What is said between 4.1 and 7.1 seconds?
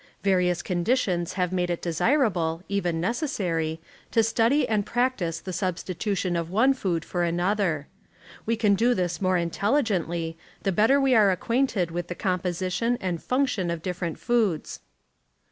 study and practice the substitution of one food